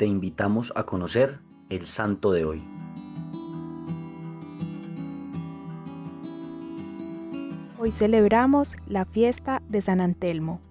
te 0.00 0.06
invitamos 0.06 0.72
a 0.76 0.84
conocer 0.84 1.40
el 1.68 1.82
santo 1.82 2.32
de 2.32 2.46
hoy. 2.46 2.64
Hoy 7.78 7.90
celebramos 7.90 8.78
la 8.86 9.04
fiesta 9.04 9.60
de 9.68 9.82
San 9.82 10.00
Antelmo. 10.00 10.62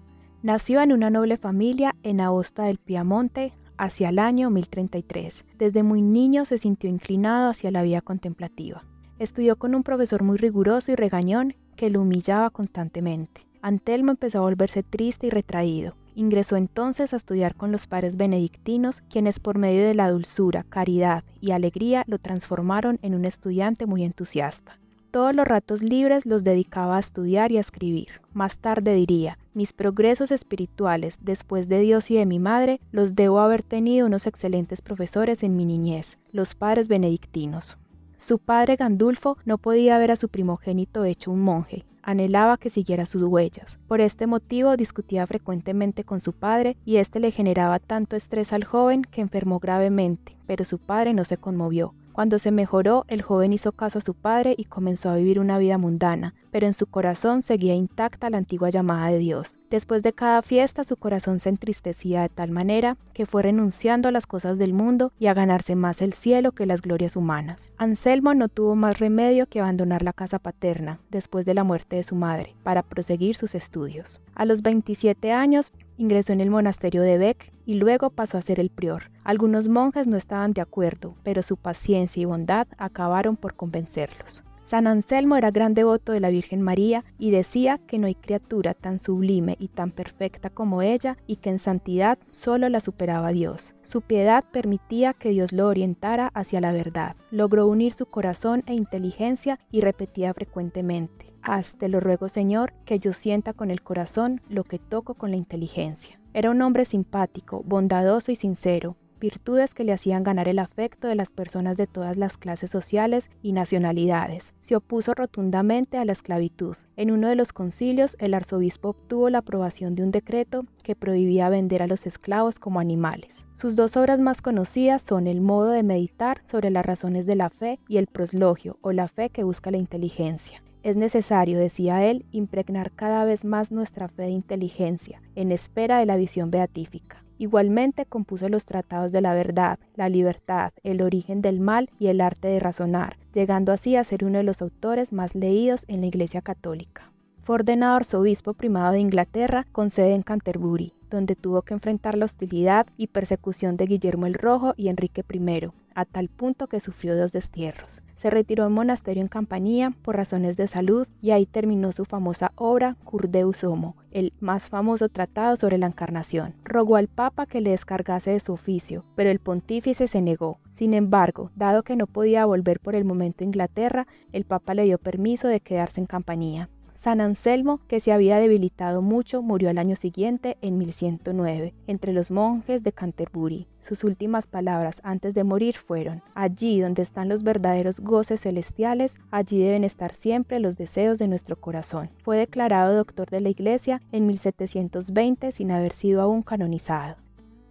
Nació 0.42 0.80
en 0.80 0.92
una 0.92 1.10
noble 1.10 1.36
familia 1.36 1.94
en 2.02 2.20
Aosta 2.20 2.64
del 2.64 2.78
Piamonte 2.78 3.52
hacia 3.78 4.08
el 4.08 4.18
año 4.18 4.50
1033. 4.50 5.44
Desde 5.56 5.84
muy 5.84 6.02
niño 6.02 6.44
se 6.44 6.58
sintió 6.58 6.90
inclinado 6.90 7.50
hacia 7.50 7.70
la 7.70 7.82
vida 7.82 8.00
contemplativa. 8.00 8.82
Estudió 9.20 9.54
con 9.54 9.76
un 9.76 9.84
profesor 9.84 10.24
muy 10.24 10.38
riguroso 10.38 10.90
y 10.90 10.96
regañón 10.96 11.54
que 11.76 11.88
lo 11.88 12.02
humillaba 12.02 12.50
constantemente. 12.50 13.46
Antelmo 13.62 14.10
empezó 14.10 14.38
a 14.38 14.42
volverse 14.42 14.82
triste 14.82 15.28
y 15.28 15.30
retraído. 15.30 15.94
Ingresó 16.20 16.56
entonces 16.56 17.14
a 17.14 17.16
estudiar 17.16 17.54
con 17.54 17.72
los 17.72 17.86
padres 17.86 18.14
benedictinos, 18.14 19.00
quienes 19.08 19.40
por 19.40 19.56
medio 19.56 19.86
de 19.86 19.94
la 19.94 20.10
dulzura, 20.10 20.66
caridad 20.68 21.24
y 21.40 21.52
alegría 21.52 22.04
lo 22.06 22.18
transformaron 22.18 22.98
en 23.00 23.14
un 23.14 23.24
estudiante 23.24 23.86
muy 23.86 24.04
entusiasta. 24.04 24.78
Todos 25.10 25.34
los 25.34 25.48
ratos 25.48 25.82
libres 25.82 26.26
los 26.26 26.44
dedicaba 26.44 26.98
a 26.98 27.00
estudiar 27.00 27.52
y 27.52 27.56
a 27.56 27.62
escribir. 27.62 28.20
Más 28.34 28.58
tarde 28.58 28.94
diría, 28.94 29.38
mis 29.54 29.72
progresos 29.72 30.30
espirituales 30.30 31.16
después 31.22 31.70
de 31.70 31.80
Dios 31.80 32.10
y 32.10 32.16
de 32.16 32.26
mi 32.26 32.38
madre 32.38 32.82
los 32.92 33.14
debo 33.14 33.40
haber 33.40 33.62
tenido 33.62 34.06
unos 34.06 34.26
excelentes 34.26 34.82
profesores 34.82 35.42
en 35.42 35.56
mi 35.56 35.64
niñez, 35.64 36.18
los 36.32 36.54
padres 36.54 36.86
benedictinos. 36.86 37.78
Su 38.20 38.38
padre 38.38 38.76
Gandulfo 38.76 39.38
no 39.46 39.56
podía 39.56 39.96
ver 39.96 40.10
a 40.10 40.16
su 40.16 40.28
primogénito 40.28 41.04
hecho 41.04 41.30
un 41.30 41.40
monje, 41.40 41.86
anhelaba 42.02 42.58
que 42.58 42.68
siguiera 42.68 43.06
sus 43.06 43.22
huellas. 43.22 43.78
Por 43.88 44.02
este 44.02 44.26
motivo 44.26 44.76
discutía 44.76 45.26
frecuentemente 45.26 46.04
con 46.04 46.20
su 46.20 46.34
padre 46.34 46.76
y 46.84 46.96
éste 46.96 47.18
le 47.18 47.30
generaba 47.30 47.78
tanto 47.78 48.16
estrés 48.16 48.52
al 48.52 48.64
joven 48.64 49.04
que 49.04 49.22
enfermó 49.22 49.58
gravemente, 49.58 50.36
pero 50.46 50.66
su 50.66 50.76
padre 50.78 51.14
no 51.14 51.24
se 51.24 51.38
conmovió. 51.38 51.94
Cuando 52.20 52.38
se 52.38 52.50
mejoró, 52.50 53.06
el 53.08 53.22
joven 53.22 53.54
hizo 53.54 53.72
caso 53.72 53.96
a 53.96 54.02
su 54.02 54.12
padre 54.12 54.54
y 54.58 54.66
comenzó 54.66 55.08
a 55.08 55.14
vivir 55.14 55.40
una 55.40 55.56
vida 55.56 55.78
mundana, 55.78 56.34
pero 56.50 56.66
en 56.66 56.74
su 56.74 56.86
corazón 56.86 57.42
seguía 57.42 57.74
intacta 57.74 58.28
la 58.28 58.36
antigua 58.36 58.68
llamada 58.68 59.06
de 59.08 59.16
Dios. 59.16 59.58
Después 59.70 60.02
de 60.02 60.12
cada 60.12 60.42
fiesta 60.42 60.84
su 60.84 60.98
corazón 60.98 61.40
se 61.40 61.48
entristecía 61.48 62.20
de 62.20 62.28
tal 62.28 62.50
manera 62.50 62.98
que 63.14 63.24
fue 63.24 63.44
renunciando 63.44 64.06
a 64.06 64.12
las 64.12 64.26
cosas 64.26 64.58
del 64.58 64.74
mundo 64.74 65.12
y 65.18 65.28
a 65.28 65.34
ganarse 65.34 65.76
más 65.76 66.02
el 66.02 66.12
cielo 66.12 66.52
que 66.52 66.66
las 66.66 66.82
glorias 66.82 67.16
humanas. 67.16 67.72
Anselmo 67.78 68.34
no 68.34 68.48
tuvo 68.48 68.76
más 68.76 68.98
remedio 68.98 69.46
que 69.46 69.60
abandonar 69.60 70.02
la 70.02 70.12
casa 70.12 70.38
paterna 70.38 71.00
después 71.10 71.46
de 71.46 71.54
la 71.54 71.64
muerte 71.64 71.96
de 71.96 72.02
su 72.02 72.16
madre 72.16 72.54
para 72.62 72.82
proseguir 72.82 73.34
sus 73.34 73.54
estudios. 73.54 74.20
A 74.34 74.44
los 74.44 74.60
27 74.60 75.32
años 75.32 75.72
ingresó 75.96 76.34
en 76.34 76.42
el 76.42 76.50
monasterio 76.50 77.00
de 77.00 77.16
Beck 77.16 77.50
y 77.64 77.74
luego 77.74 78.10
pasó 78.10 78.36
a 78.36 78.42
ser 78.42 78.60
el 78.60 78.68
prior. 78.68 79.04
Algunos 79.30 79.68
monjes 79.68 80.08
no 80.08 80.16
estaban 80.16 80.54
de 80.54 80.60
acuerdo, 80.60 81.14
pero 81.22 81.44
su 81.44 81.56
paciencia 81.56 82.20
y 82.20 82.24
bondad 82.24 82.66
acabaron 82.78 83.36
por 83.36 83.54
convencerlos. 83.54 84.42
San 84.64 84.88
Anselmo 84.88 85.36
era 85.36 85.52
gran 85.52 85.72
devoto 85.72 86.10
de 86.10 86.18
la 86.18 86.30
Virgen 86.30 86.62
María 86.62 87.04
y 87.16 87.30
decía 87.30 87.78
que 87.86 88.00
no 88.00 88.08
hay 88.08 88.16
criatura 88.16 88.74
tan 88.74 88.98
sublime 88.98 89.54
y 89.60 89.68
tan 89.68 89.92
perfecta 89.92 90.50
como 90.50 90.82
ella 90.82 91.16
y 91.28 91.36
que 91.36 91.50
en 91.50 91.60
santidad 91.60 92.18
solo 92.32 92.68
la 92.68 92.80
superaba 92.80 93.30
Dios. 93.30 93.76
Su 93.82 94.00
piedad 94.00 94.42
permitía 94.50 95.14
que 95.14 95.28
Dios 95.28 95.52
lo 95.52 95.68
orientara 95.68 96.32
hacia 96.34 96.60
la 96.60 96.72
verdad. 96.72 97.14
Logró 97.30 97.68
unir 97.68 97.92
su 97.92 98.06
corazón 98.06 98.64
e 98.66 98.74
inteligencia 98.74 99.60
y 99.70 99.80
repetía 99.80 100.34
frecuentemente, 100.34 101.32
Haz, 101.42 101.76
te 101.76 101.88
lo 101.88 102.00
ruego 102.00 102.28
Señor, 102.28 102.72
que 102.84 102.98
yo 102.98 103.12
sienta 103.12 103.52
con 103.52 103.70
el 103.70 103.80
corazón 103.82 104.40
lo 104.48 104.64
que 104.64 104.80
toco 104.80 105.14
con 105.14 105.30
la 105.30 105.36
inteligencia. 105.36 106.18
Era 106.32 106.50
un 106.50 106.62
hombre 106.62 106.84
simpático, 106.84 107.64
bondadoso 107.64 108.30
y 108.30 108.36
sincero, 108.36 108.96
virtudes 109.20 109.74
que 109.74 109.84
le 109.84 109.92
hacían 109.92 110.24
ganar 110.24 110.48
el 110.48 110.58
afecto 110.58 111.06
de 111.06 111.14
las 111.14 111.30
personas 111.30 111.76
de 111.76 111.86
todas 111.86 112.16
las 112.16 112.36
clases 112.36 112.70
sociales 112.70 113.30
y 113.42 113.52
nacionalidades. 113.52 114.52
Se 114.58 114.74
opuso 114.74 115.14
rotundamente 115.14 115.98
a 115.98 116.04
la 116.04 116.12
esclavitud. 116.12 116.76
En 116.96 117.10
uno 117.10 117.28
de 117.28 117.36
los 117.36 117.52
concilios, 117.52 118.16
el 118.18 118.34
arzobispo 118.34 118.88
obtuvo 118.88 119.30
la 119.30 119.38
aprobación 119.38 119.94
de 119.94 120.02
un 120.02 120.10
decreto 120.10 120.64
que 120.82 120.96
prohibía 120.96 121.48
vender 121.48 121.82
a 121.82 121.86
los 121.86 122.06
esclavos 122.06 122.58
como 122.58 122.80
animales. 122.80 123.46
Sus 123.54 123.76
dos 123.76 123.96
obras 123.96 124.18
más 124.18 124.42
conocidas 124.42 125.02
son 125.02 125.26
El 125.26 125.40
modo 125.40 125.70
de 125.70 125.82
meditar 125.82 126.42
sobre 126.46 126.70
las 126.70 126.84
razones 126.84 127.26
de 127.26 127.36
la 127.36 127.50
fe 127.50 127.78
y 127.88 127.98
El 127.98 128.06
proslogio 128.06 128.78
o 128.80 128.92
la 128.92 129.06
fe 129.06 129.30
que 129.30 129.44
busca 129.44 129.70
la 129.70 129.78
inteligencia. 129.78 130.62
Es 130.82 130.96
necesario, 130.96 131.58
decía 131.58 132.06
él, 132.06 132.24
impregnar 132.32 132.90
cada 132.92 133.24
vez 133.26 133.44
más 133.44 133.70
nuestra 133.70 134.08
fe 134.08 134.22
de 134.22 134.30
inteligencia, 134.30 135.20
en 135.34 135.52
espera 135.52 135.98
de 135.98 136.06
la 136.06 136.16
visión 136.16 136.50
beatífica. 136.50 137.22
Igualmente 137.40 138.04
compuso 138.04 138.50
los 138.50 138.66
tratados 138.66 139.12
de 139.12 139.22
la 139.22 139.32
verdad, 139.32 139.78
la 139.96 140.10
libertad, 140.10 140.74
el 140.82 141.00
origen 141.00 141.40
del 141.40 141.58
mal 141.58 141.88
y 141.98 142.08
el 142.08 142.20
arte 142.20 142.48
de 142.48 142.60
razonar, 142.60 143.16
llegando 143.32 143.72
así 143.72 143.96
a 143.96 144.04
ser 144.04 144.26
uno 144.26 144.36
de 144.36 144.44
los 144.44 144.60
autores 144.60 145.14
más 145.14 145.34
leídos 145.34 145.86
en 145.88 146.02
la 146.02 146.08
Iglesia 146.08 146.42
Católica. 146.42 147.10
Fue 147.42 147.54
ordenado 147.54 147.96
arzobispo 147.96 148.52
primado 148.52 148.92
de 148.92 149.00
Inglaterra 149.00 149.66
con 149.72 149.88
sede 149.88 150.12
en 150.12 150.20
Canterbury, 150.20 150.92
donde 151.08 151.34
tuvo 151.34 151.62
que 151.62 151.72
enfrentar 151.72 152.14
la 152.14 152.26
hostilidad 152.26 152.86
y 152.98 153.06
persecución 153.06 153.78
de 153.78 153.86
Guillermo 153.86 154.26
el 154.26 154.34
Rojo 154.34 154.74
y 154.76 154.88
Enrique 154.88 155.24
I, 155.32 155.68
a 155.94 156.04
tal 156.04 156.28
punto 156.28 156.66
que 156.66 156.78
sufrió 156.78 157.16
dos 157.16 157.32
destierros. 157.32 158.02
Se 158.20 158.28
retiró 158.28 158.64
al 158.64 158.70
monasterio 158.70 159.22
en 159.22 159.28
Campanía 159.28 159.94
por 160.02 160.14
razones 160.14 160.58
de 160.58 160.68
salud 160.68 161.06
y 161.22 161.30
ahí 161.30 161.46
terminó 161.46 161.90
su 161.90 162.04
famosa 162.04 162.52
obra 162.54 162.98
Cur 163.02 163.30
Deus 163.30 163.64
Homo, 163.64 163.96
el 164.10 164.34
más 164.40 164.68
famoso 164.68 165.08
tratado 165.08 165.56
sobre 165.56 165.78
la 165.78 165.86
encarnación. 165.86 166.52
Rogó 166.62 166.96
al 166.96 167.08
Papa 167.08 167.46
que 167.46 167.62
le 167.62 167.70
descargase 167.70 168.32
de 168.32 168.40
su 168.40 168.52
oficio, 168.52 169.04
pero 169.14 169.30
el 169.30 169.38
pontífice 169.38 170.06
se 170.06 170.20
negó. 170.20 170.58
Sin 170.70 170.92
embargo, 170.92 171.50
dado 171.56 171.82
que 171.82 171.96
no 171.96 172.06
podía 172.06 172.44
volver 172.44 172.78
por 172.78 172.94
el 172.94 173.06
momento 173.06 173.42
a 173.42 173.46
Inglaterra, 173.46 174.06
el 174.34 174.44
Papa 174.44 174.74
le 174.74 174.84
dio 174.84 174.98
permiso 174.98 175.48
de 175.48 175.60
quedarse 175.60 176.02
en 176.02 176.06
Campanía. 176.06 176.68
San 177.00 177.22
Anselmo, 177.22 177.80
que 177.88 177.98
se 177.98 178.12
había 178.12 178.36
debilitado 178.36 179.00
mucho, 179.00 179.40
murió 179.40 179.70
al 179.70 179.78
año 179.78 179.96
siguiente, 179.96 180.58
en 180.60 180.76
1109, 180.76 181.72
entre 181.86 182.12
los 182.12 182.30
monjes 182.30 182.84
de 182.84 182.92
Canterbury. 182.92 183.66
Sus 183.80 184.04
últimas 184.04 184.46
palabras 184.46 185.00
antes 185.02 185.32
de 185.32 185.42
morir 185.42 185.76
fueron, 185.76 186.22
allí 186.34 186.78
donde 186.78 187.00
están 187.00 187.30
los 187.30 187.42
verdaderos 187.42 188.00
goces 188.00 188.42
celestiales, 188.42 189.16
allí 189.30 189.60
deben 189.60 189.84
estar 189.84 190.12
siempre 190.12 190.60
los 190.60 190.76
deseos 190.76 191.18
de 191.18 191.26
nuestro 191.26 191.56
corazón. 191.56 192.10
Fue 192.22 192.36
declarado 192.36 192.94
doctor 192.94 193.30
de 193.30 193.40
la 193.40 193.48
Iglesia 193.48 194.02
en 194.12 194.26
1720 194.26 195.52
sin 195.52 195.70
haber 195.70 195.94
sido 195.94 196.20
aún 196.20 196.42
canonizado. 196.42 197.16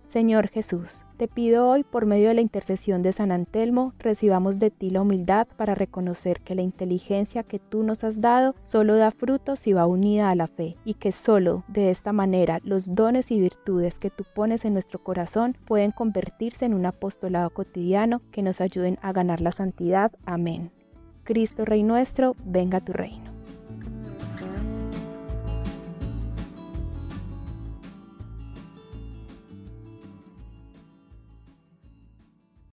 Señor 0.10 0.48
Jesús, 0.48 1.06
te 1.18 1.28
pido 1.28 1.70
hoy 1.70 1.84
por 1.84 2.08
medio 2.08 2.30
de 2.30 2.34
la 2.34 2.42
intercesión 2.42 3.04
de 3.04 3.14
San 3.14 3.32
Antelmo, 3.32 3.94
recibamos 4.00 4.58
de 4.58 4.72
ti 4.72 4.90
la 4.90 5.04
humildad 5.04 5.48
para 5.56 5.76
reconocer 5.76 6.42
que 6.42 6.56
la 6.56 6.64
inteligencia 6.64 7.44
que 7.44 7.60
tú 7.60 7.84
nos 7.84 8.04
has 8.04 8.20
dado 8.20 8.56
solo 8.64 8.96
da 8.96 9.12
fruto 9.12 9.56
si 9.56 9.72
va 9.72 9.86
unida 9.86 10.32
a 10.32 10.36
la 10.36 10.48
fe 10.48 10.78
y 10.84 10.96
que 10.96 11.12
solo 11.12 11.64
de 11.68 11.92
esta 11.92 12.12
manera 12.12 12.60
los 12.64 12.96
dones 12.96 13.30
y 13.30 13.40
virtudes 13.40 14.00
que 14.00 14.10
tú 14.10 14.24
pones 14.34 14.66
en 14.66 14.74
nuestro 14.74 14.98
corazón 14.98 15.56
pueden 15.68 15.92
convertirse 15.92 16.66
en 16.66 16.74
un 16.74 16.88
apostolado 16.88 17.52
cotidiano 17.52 18.24
que 18.32 18.42
nos 18.42 18.62
ayuden 18.62 18.98
a 19.04 19.14
ganar 19.14 19.42
la 19.42 19.52
santidad. 19.52 20.12
Amén. 20.26 20.72
Cristo 21.24 21.66
Rey 21.66 21.84
nuestro, 21.84 22.36
venga 22.44 22.82
tu 22.82 22.94
reino. 22.94 23.29